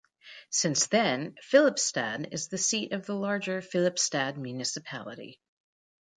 [0.49, 5.39] Since then Filipstad is the seat of the larger Filipstad Municipality.